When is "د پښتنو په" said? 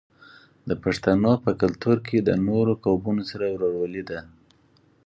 0.69-1.51